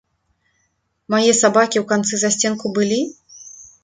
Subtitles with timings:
[1.13, 2.99] Мае сабакі ў канцы засценку былі?